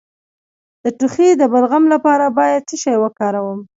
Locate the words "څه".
2.69-2.75